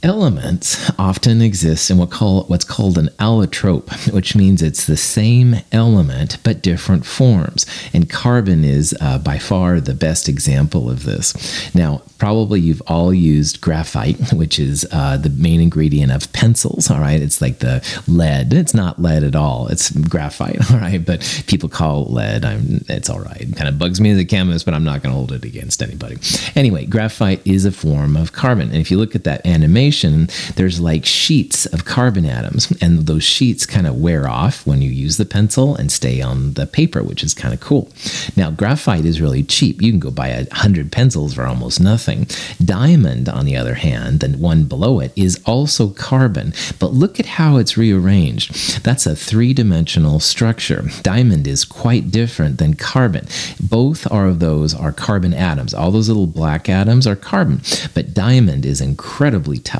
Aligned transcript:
Elements 0.00 0.92
often 0.96 1.42
exist 1.42 1.90
in 1.90 1.98
what 1.98 2.12
call, 2.12 2.44
what's 2.44 2.64
called 2.64 2.98
an 2.98 3.08
allotrope, 3.18 4.12
which 4.12 4.36
means 4.36 4.62
it's 4.62 4.86
the 4.86 4.96
same 4.96 5.56
element 5.72 6.38
but 6.44 6.62
different 6.62 7.04
forms. 7.04 7.66
And 7.92 8.08
carbon 8.08 8.62
is 8.62 8.96
uh, 9.00 9.18
by 9.18 9.38
far 9.38 9.80
the 9.80 9.94
best 9.94 10.28
example 10.28 10.88
of 10.88 11.02
this. 11.02 11.74
Now, 11.74 12.02
probably 12.18 12.60
you've 12.60 12.82
all 12.86 13.12
used 13.12 13.60
graphite, 13.60 14.32
which 14.32 14.60
is 14.60 14.86
uh, 14.92 15.16
the 15.16 15.30
main 15.30 15.60
ingredient 15.60 16.12
of 16.12 16.32
pencils. 16.32 16.92
All 16.92 17.00
right, 17.00 17.20
it's 17.20 17.40
like 17.40 17.58
the 17.58 17.84
lead. 18.06 18.52
It's 18.52 18.74
not 18.74 19.02
lead 19.02 19.24
at 19.24 19.34
all. 19.34 19.66
It's 19.66 19.90
graphite. 19.90 20.70
All 20.70 20.78
right, 20.78 21.04
but 21.04 21.42
people 21.48 21.68
call 21.68 22.04
it 22.04 22.10
lead. 22.10 22.44
I'm, 22.44 22.84
it's 22.88 23.08
all 23.08 23.20
right. 23.20 23.40
It 23.40 23.56
kind 23.56 23.68
of 23.68 23.78
bugs 23.78 24.00
me 24.00 24.10
as 24.10 24.18
a 24.18 24.24
chemist, 24.24 24.64
but 24.64 24.74
I'm 24.74 24.84
not 24.84 25.02
going 25.02 25.12
to 25.12 25.16
hold 25.16 25.32
it 25.32 25.44
against 25.44 25.82
anybody. 25.82 26.18
Anyway, 26.54 26.84
graphite 26.86 27.40
is 27.46 27.64
a 27.64 27.72
form 27.72 28.16
of 28.16 28.32
carbon, 28.32 28.68
and 28.68 28.76
if 28.76 28.90
you 28.90 28.98
look 28.98 29.14
at 29.14 29.24
that 29.24 29.46
animation 29.46 29.87
there's 30.56 30.80
like 30.80 31.04
sheets 31.04 31.66
of 31.66 31.84
carbon 31.84 32.24
atoms, 32.24 32.72
and 32.80 33.06
those 33.06 33.24
sheets 33.24 33.66
kind 33.66 33.86
of 33.86 33.96
wear 34.00 34.28
off 34.28 34.66
when 34.66 34.82
you 34.82 34.90
use 34.90 35.16
the 35.16 35.24
pencil 35.24 35.76
and 35.76 35.90
stay 35.90 36.20
on 36.20 36.54
the 36.54 36.66
paper, 36.66 37.02
which 37.02 37.22
is 37.22 37.34
kind 37.34 37.54
of 37.54 37.60
cool. 37.60 37.90
Now, 38.36 38.50
graphite 38.50 39.04
is 39.04 39.20
really 39.20 39.42
cheap. 39.42 39.80
You 39.80 39.90
can 39.90 40.00
go 40.00 40.10
buy 40.10 40.28
a 40.28 40.52
hundred 40.54 40.92
pencils 40.92 41.34
for 41.34 41.44
almost 41.44 41.80
nothing. 41.80 42.26
Diamond, 42.64 43.28
on 43.28 43.44
the 43.44 43.56
other 43.56 43.74
hand, 43.74 44.20
the 44.20 44.28
one 44.36 44.64
below 44.64 45.00
it, 45.00 45.12
is 45.16 45.40
also 45.46 45.90
carbon, 45.90 46.52
but 46.78 46.92
look 46.92 47.18
at 47.18 47.26
how 47.26 47.56
it's 47.56 47.76
rearranged. 47.76 48.84
That's 48.84 49.06
a 49.06 49.16
three 49.16 49.52
dimensional 49.54 50.20
structure. 50.20 50.84
Diamond 51.02 51.46
is 51.46 51.64
quite 51.64 52.10
different 52.10 52.58
than 52.58 52.74
carbon. 52.74 53.26
Both 53.60 54.10
are 54.10 54.26
of 54.26 54.40
those 54.40 54.74
are 54.74 54.92
carbon 54.92 55.34
atoms. 55.34 55.74
All 55.74 55.90
those 55.90 56.08
little 56.08 56.26
black 56.26 56.68
atoms 56.68 57.06
are 57.06 57.16
carbon, 57.16 57.60
but 57.94 58.14
diamond 58.14 58.64
is 58.66 58.80
incredibly 58.80 59.58
tough 59.58 59.77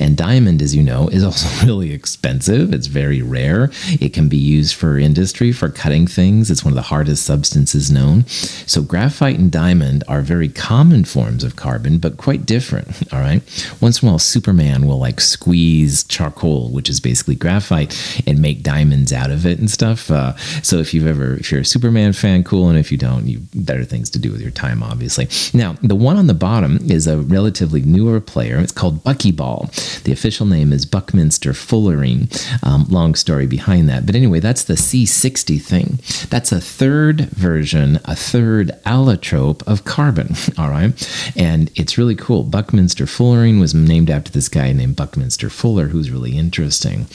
And 0.00 0.16
diamond, 0.16 0.62
as 0.62 0.74
you 0.74 0.82
know, 0.82 1.08
is 1.08 1.24
also 1.30 1.66
really 1.66 1.92
expensive. 1.92 2.72
It's 2.72 2.86
very 2.86 3.22
rare. 3.22 3.70
It 4.00 4.12
can 4.12 4.28
be 4.28 4.36
used 4.36 4.74
for 4.74 4.98
industry, 4.98 5.52
for 5.52 5.68
cutting 5.68 6.06
things. 6.06 6.50
It's 6.50 6.64
one 6.64 6.72
of 6.72 6.76
the 6.76 6.82
hardest 6.82 7.24
substances 7.24 7.90
known. 7.90 8.26
So, 8.26 8.82
graphite 8.82 9.38
and 9.38 9.50
diamond 9.50 10.04
are 10.08 10.22
very 10.22 10.48
common 10.48 11.04
forms 11.04 11.44
of 11.44 11.56
carbon, 11.56 11.98
but 11.98 12.16
quite 12.16 12.46
different. 12.46 12.88
All 13.12 13.20
right. 13.20 13.42
Once 13.80 14.02
in 14.02 14.08
a 14.08 14.12
while, 14.12 14.18
Superman 14.18 14.86
will 14.86 14.98
like 14.98 15.20
squeeze 15.20 16.04
charcoal, 16.04 16.70
which 16.70 16.88
is 16.88 17.00
basically 17.00 17.34
graphite, 17.34 18.22
and 18.26 18.40
make 18.40 18.62
diamonds 18.62 19.12
out 19.12 19.30
of 19.30 19.46
it 19.46 19.58
and 19.58 19.70
stuff. 19.70 20.10
Uh, 20.10 20.36
so, 20.62 20.78
if 20.78 20.94
you've 20.94 21.06
ever, 21.06 21.34
if 21.34 21.50
you're 21.50 21.60
a 21.60 21.64
Superman 21.64 22.12
fan, 22.12 22.44
cool. 22.44 22.68
And 22.68 22.78
if 22.78 22.90
you 22.90 22.98
don't, 22.98 23.26
you 23.26 23.40
better 23.54 23.84
things 23.84 24.10
to 24.10 24.18
do 24.18 24.30
with 24.30 24.40
your 24.40 24.50
time, 24.50 24.82
obviously. 24.82 25.28
Now, 25.52 25.76
the 25.82 25.94
one 25.94 26.16
on 26.16 26.26
the 26.26 26.34
bottom 26.34 26.78
is 26.88 27.06
a 27.06 27.18
relatively 27.18 27.82
newer 27.82 28.20
player. 28.20 28.58
It's 28.58 28.72
called 28.72 29.02
Bucky 29.02 29.25
Ball. 29.30 29.70
The 30.04 30.12
official 30.12 30.46
name 30.46 30.72
is 30.72 30.86
Buckminster 30.86 31.52
Fullerene. 31.52 32.26
Um, 32.62 32.86
long 32.88 33.14
story 33.14 33.46
behind 33.46 33.88
that. 33.88 34.06
But 34.06 34.14
anyway, 34.14 34.40
that's 34.40 34.64
the 34.64 34.74
C60 34.74 35.60
thing. 35.60 35.98
That's 36.30 36.52
a 36.52 36.60
third 36.60 37.22
version, 37.30 38.00
a 38.04 38.16
third 38.16 38.72
allotrope 38.84 39.62
of 39.66 39.84
carbon. 39.84 40.34
All 40.58 40.70
right. 40.70 40.92
And 41.36 41.70
it's 41.74 41.98
really 41.98 42.14
cool. 42.14 42.44
Buckminster 42.44 43.04
Fullerene 43.06 43.60
was 43.60 43.74
named 43.74 44.10
after 44.10 44.30
this 44.30 44.48
guy 44.48 44.72
named 44.72 44.96
Buckminster 44.96 45.50
Fuller, 45.50 45.88
who's 45.88 46.10
really 46.10 46.36
interesting. 46.36 47.06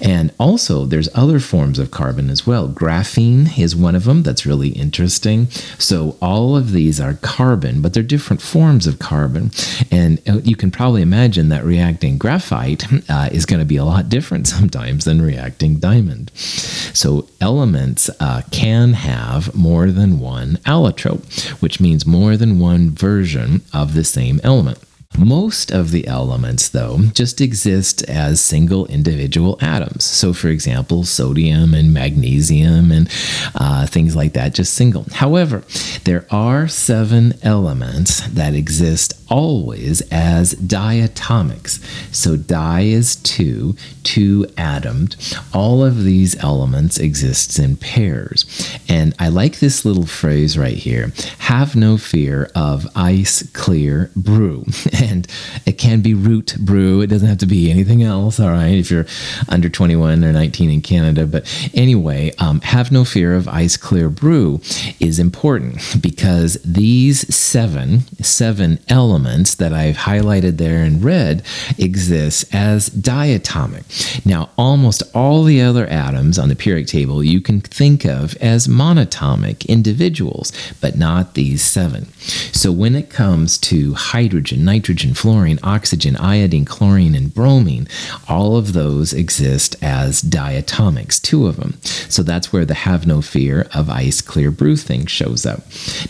And 0.00 0.32
also, 0.38 0.86
there's 0.86 1.08
other 1.14 1.40
forms 1.40 1.78
of 1.78 1.90
carbon 1.90 2.30
as 2.30 2.46
well. 2.46 2.68
Graphene 2.68 3.58
is 3.58 3.76
one 3.76 3.94
of 3.94 4.04
them 4.04 4.22
that's 4.22 4.46
really 4.46 4.70
interesting. 4.70 5.48
So, 5.78 6.16
all 6.20 6.56
of 6.56 6.72
these 6.72 7.00
are 7.00 7.14
carbon, 7.14 7.80
but 7.82 7.94
they're 7.94 8.02
different 8.02 8.42
forms 8.42 8.86
of 8.86 8.98
carbon. 8.98 9.50
And 9.90 10.20
uh, 10.28 10.40
you 10.42 10.56
can 10.56 10.70
probably 10.70 11.02
imagine 11.02 11.48
that 11.48 11.59
reacting 11.64 12.18
graphite 12.18 12.84
uh, 13.08 13.28
is 13.32 13.46
going 13.46 13.60
to 13.60 13.66
be 13.66 13.76
a 13.76 13.84
lot 13.84 14.08
different 14.08 14.46
sometimes 14.48 15.04
than 15.04 15.22
reacting 15.22 15.78
diamond. 15.78 16.30
So 16.34 17.28
elements 17.40 18.10
uh, 18.20 18.42
can 18.50 18.94
have 18.94 19.54
more 19.54 19.90
than 19.90 20.20
one 20.20 20.56
allotrope, 20.66 21.50
which 21.60 21.80
means 21.80 22.06
more 22.06 22.36
than 22.36 22.58
one 22.58 22.90
version 22.90 23.62
of 23.72 23.94
the 23.94 24.04
same 24.04 24.40
element. 24.42 24.78
Most 25.18 25.70
of 25.72 25.90
the 25.90 26.06
elements, 26.06 26.68
though, 26.68 26.98
just 27.12 27.40
exist 27.40 28.02
as 28.04 28.40
single 28.40 28.86
individual 28.86 29.58
atoms. 29.60 30.04
So, 30.04 30.32
for 30.32 30.48
example, 30.48 31.04
sodium 31.04 31.74
and 31.74 31.92
magnesium 31.92 32.92
and 32.92 33.08
uh, 33.54 33.86
things 33.86 34.14
like 34.14 34.32
that, 34.34 34.54
just 34.54 34.72
single. 34.72 35.06
However, 35.12 35.64
there 36.04 36.26
are 36.30 36.68
seven 36.68 37.34
elements 37.42 38.26
that 38.28 38.54
exist 38.54 39.12
always 39.28 40.00
as 40.12 40.54
diatomics. 40.54 41.80
So, 42.14 42.36
di 42.36 42.82
is 42.82 43.16
two, 43.16 43.74
two 44.04 44.46
atomed. 44.56 45.16
All 45.52 45.84
of 45.84 46.04
these 46.04 46.36
elements 46.42 46.98
exist 46.98 47.58
in 47.58 47.76
pairs. 47.76 48.46
And 48.88 49.14
I 49.18 49.28
like 49.28 49.58
this 49.58 49.84
little 49.84 50.06
phrase 50.06 50.56
right 50.56 50.76
here 50.78 51.12
have 51.38 51.74
no 51.74 51.98
fear 51.98 52.50
of 52.54 52.88
ice 52.94 53.42
clear 53.52 54.10
brew. 54.14 54.64
and 55.00 55.26
it 55.66 55.78
can 55.78 56.00
be 56.00 56.14
root 56.14 56.56
brew. 56.58 57.00
It 57.00 57.08
doesn't 57.08 57.28
have 57.28 57.38
to 57.38 57.46
be 57.46 57.70
anything 57.70 58.02
else. 58.02 58.38
All 58.38 58.50
right, 58.50 58.74
if 58.74 58.90
you're 58.90 59.06
under 59.48 59.68
21 59.68 60.24
or 60.24 60.32
19 60.32 60.70
in 60.70 60.80
Canada. 60.82 61.26
But 61.26 61.70
anyway, 61.74 62.32
um, 62.38 62.60
have 62.62 62.92
no 62.92 63.04
fear 63.04 63.34
of 63.34 63.48
ice 63.48 63.76
clear 63.76 64.08
brew 64.08 64.60
is 64.98 65.18
important 65.18 65.96
because 66.00 66.58
these 66.64 67.34
seven 67.34 68.00
seven 68.24 68.78
elements 68.88 69.54
that 69.54 69.72
I've 69.72 69.96
highlighted 69.96 70.58
there 70.58 70.84
in 70.84 71.00
red 71.00 71.42
exist 71.78 72.54
as 72.54 72.90
diatomic. 72.90 74.24
Now, 74.26 74.50
almost 74.56 75.02
all 75.14 75.44
the 75.44 75.60
other 75.60 75.86
atoms 75.86 76.38
on 76.38 76.48
the 76.48 76.56
periodic 76.56 76.88
table 76.88 77.22
you 77.24 77.40
can 77.40 77.60
think 77.60 78.04
of 78.04 78.36
as 78.36 78.66
monatomic 78.66 79.66
individuals, 79.68 80.52
but 80.80 80.96
not 80.96 81.34
these 81.34 81.62
seven. 81.62 82.06
So 82.52 82.72
when 82.72 82.94
it 82.94 83.10
comes 83.10 83.58
to 83.58 83.94
hydrogen, 83.94 84.64
nitrogen, 84.64 84.89
fluorine, 84.98 85.58
oxygen, 85.62 86.16
iodine, 86.16 86.64
chlorine, 86.64 87.14
and 87.14 87.32
bromine, 87.32 87.86
all 88.28 88.56
of 88.56 88.72
those 88.72 89.12
exist 89.12 89.76
as 89.82 90.22
diatomics, 90.22 91.20
two 91.20 91.46
of 91.46 91.56
them. 91.56 91.78
So 91.82 92.22
that's 92.22 92.52
where 92.52 92.64
the 92.64 92.74
have 92.74 93.06
no 93.06 93.22
fear 93.22 93.68
of 93.74 93.88
ice 93.90 94.20
clear 94.20 94.50
brew 94.50 94.76
thing 94.76 95.06
shows 95.06 95.46
up. 95.46 95.60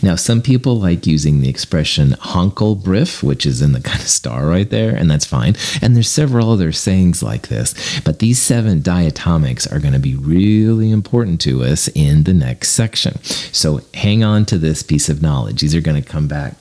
Now, 0.01 0.15
some 0.15 0.41
people 0.41 0.79
like 0.79 1.05
using 1.05 1.41
the 1.41 1.49
expression 1.49 2.11
Hänkel-Brief, 2.11 3.21
which 3.21 3.45
is 3.45 3.61
in 3.61 3.73
the 3.73 3.81
kind 3.91 4.01
of 4.01 4.07
star 4.07 4.47
right 4.47 4.69
there, 4.69 4.95
and 4.95 5.09
that's 5.09 5.25
fine. 5.25 5.55
And 5.81 5.95
there's 5.95 6.09
several 6.09 6.51
other 6.51 6.71
sayings 6.71 7.21
like 7.21 7.47
this, 7.49 8.01
but 8.01 8.19
these 8.19 8.41
seven 8.41 8.81
diatomics 8.81 9.71
are 9.71 9.79
going 9.79 9.93
to 9.93 9.99
be 9.99 10.15
really 10.15 10.91
important 10.91 11.41
to 11.41 11.63
us 11.63 11.87
in 11.89 12.23
the 12.23 12.33
next 12.33 12.69
section. 12.69 13.21
So 13.23 13.81
hang 13.93 14.23
on 14.23 14.45
to 14.45 14.57
this 14.57 14.83
piece 14.83 15.09
of 15.09 15.21
knowledge. 15.21 15.61
These 15.61 15.75
are 15.75 15.81
going 15.81 16.01
to 16.01 16.09
come 16.09 16.27
back. 16.27 16.55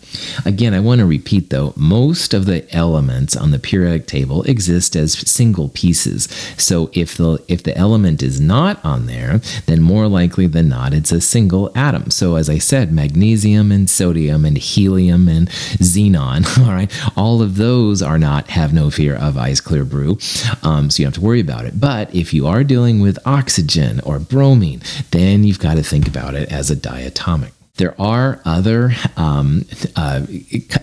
Again, 0.44 0.74
I 0.74 0.80
want 0.80 0.98
to 1.00 1.06
repeat 1.06 1.50
though, 1.50 1.72
most 1.76 2.09
of 2.34 2.46
the 2.46 2.66
elements 2.74 3.36
on 3.36 3.50
the 3.50 3.58
periodic 3.58 4.06
table 4.06 4.42
exist 4.42 4.96
as 4.96 5.12
single 5.12 5.68
pieces. 5.68 6.24
So 6.56 6.90
if 6.92 7.16
the 7.16 7.42
if 7.48 7.62
the 7.62 7.76
element 7.76 8.22
is 8.22 8.40
not 8.40 8.84
on 8.84 9.06
there, 9.06 9.38
then 9.66 9.80
more 9.80 10.08
likely 10.08 10.46
than 10.46 10.68
not 10.68 10.92
it's 10.92 11.12
a 11.12 11.20
single 11.20 11.70
atom. 11.76 12.10
So 12.10 12.36
as 12.36 12.50
I 12.50 12.58
said, 12.58 12.92
magnesium 12.92 13.70
and 13.72 13.88
sodium 13.88 14.44
and 14.44 14.58
helium 14.58 15.28
and 15.28 15.48
xenon, 15.48 16.46
all 16.66 16.72
right, 16.72 16.90
all 17.16 17.42
of 17.42 17.56
those 17.56 18.02
are 18.02 18.18
not 18.18 18.50
have 18.50 18.72
no 18.72 18.90
fear 18.90 19.14
of 19.14 19.38
ice 19.38 19.60
clear 19.60 19.84
brew. 19.84 20.18
Um, 20.62 20.90
so 20.90 21.00
you 21.00 21.06
don't 21.06 21.14
have 21.14 21.14
to 21.14 21.26
worry 21.26 21.40
about 21.40 21.64
it. 21.64 21.80
But 21.80 22.14
if 22.14 22.34
you 22.34 22.46
are 22.46 22.64
dealing 22.64 23.00
with 23.00 23.18
oxygen 23.26 24.00
or 24.00 24.18
bromine, 24.18 24.82
then 25.10 25.44
you've 25.44 25.58
got 25.58 25.74
to 25.74 25.82
think 25.82 26.08
about 26.08 26.34
it 26.34 26.50
as 26.50 26.70
a 26.70 26.76
diatomic. 26.76 27.52
There 27.80 27.98
are 27.98 28.42
other 28.44 28.92
um, 29.16 29.64
uh, 29.96 30.26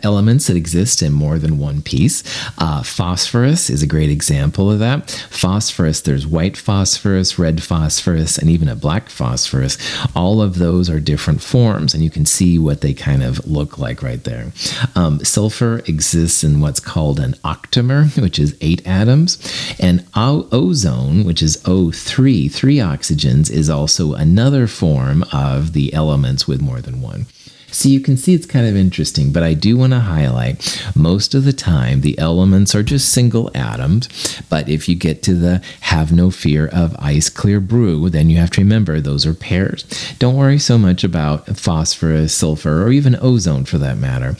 elements 0.02 0.48
that 0.48 0.58
exist 0.58 1.04
in 1.04 1.14
more 1.14 1.38
than 1.38 1.60
one 1.60 1.84
piece. 1.84 2.24
Uh, 2.58 2.82
phosphorus 2.82 3.70
is 3.70 3.84
a 3.84 3.88
great 3.88 4.10
example 4.10 4.72
of 4.72 4.80
that. 4.80 5.12
Phosphorus, 5.30 6.02
there's 6.02 6.26
white 6.26 6.58
phosphorus, 6.58 7.38
red 7.38 7.62
phosphorus, 7.62 8.40
and 8.40 8.50
even 8.50 8.68
a 8.68 8.76
black 8.76 9.10
phosphorus. 9.10 9.78
All 10.16 10.42
of 10.42 10.58
those 10.58 10.90
are 10.90 11.00
different 11.00 11.44
forms, 11.44 11.94
and 11.94 12.04
you 12.04 12.10
can 12.10 12.26
see 12.26 12.58
what 12.58 12.82
they 12.82 12.96
kind 12.96 13.22
of 13.22 13.46
look 13.46 13.78
like 13.78 14.02
right 14.02 14.24
there. 14.24 14.52
Um, 14.96 15.24
sulfur 15.24 15.84
exists 15.86 16.44
in 16.44 16.62
what's 16.62 16.80
called 16.80 17.20
an 17.20 17.34
octamer, 17.46 18.20
which 18.20 18.40
is 18.40 18.58
eight 18.60 18.82
atoms, 18.88 19.38
and 19.80 20.04
ozone, 20.16 21.26
which 21.26 21.44
is 21.44 21.58
O3, 21.58 22.52
three 22.52 22.78
oxygens, 22.78 23.52
is 23.52 23.70
also 23.70 24.14
another 24.16 24.66
form 24.66 25.24
of 25.32 25.74
the 25.74 25.94
elements 25.94 26.48
with 26.48 26.60
more 26.60 26.82
than 26.88 27.02
one. 27.02 27.28
So 27.70 27.90
you 27.90 28.00
can 28.00 28.16
see 28.16 28.34
it's 28.34 28.46
kind 28.46 28.66
of 28.66 28.78
interesting, 28.78 29.34
but 29.34 29.44
I 29.44 29.54
do 29.54 29.78
want 29.78 29.92
to 29.92 30.00
highlight 30.00 30.82
most 30.96 31.36
of 31.36 31.44
the 31.44 31.54
time 31.54 32.00
the 32.00 32.18
elements 32.18 32.74
are 32.74 32.82
just 32.82 33.12
single 33.12 33.52
atoms. 33.54 34.42
But 34.50 34.70
if 34.70 34.88
you 34.88 34.96
get 34.96 35.22
to 35.24 35.34
the 35.34 35.62
have 35.82 36.14
no 36.14 36.32
fear 36.32 36.68
of 36.68 36.96
ice 36.98 37.30
clear 37.30 37.60
brew, 37.60 38.10
then 38.10 38.30
you 38.30 38.38
have 38.38 38.52
to 38.52 38.62
remember 38.62 39.00
those 39.00 39.26
are 39.26 39.34
pairs. 39.34 39.84
Don't 40.18 40.38
worry 40.38 40.60
so 40.60 40.78
much 40.78 41.04
about 41.04 41.58
phosphorus, 41.58 42.34
sulfur, 42.34 42.84
or 42.84 42.90
even 42.90 43.18
ozone 43.22 43.66
for 43.66 43.78
that 43.80 43.98
matter. 43.98 44.32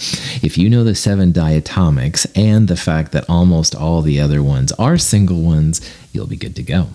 If 0.42 0.58
you 0.58 0.70
know 0.70 0.86
the 0.86 0.96
seven 0.96 1.34
diatomics 1.34 2.26
and 2.34 2.70
the 2.70 2.78
fact 2.78 3.12
that 3.12 3.30
almost 3.30 3.76
all 3.76 4.02
the 4.02 4.22
other 4.22 4.42
ones 4.42 4.72
are 4.74 4.98
single 4.98 5.42
ones, 5.42 5.82
you'll 6.14 6.28
be 6.28 6.38
good 6.38 6.56
to 6.56 6.64
go. 6.64 6.88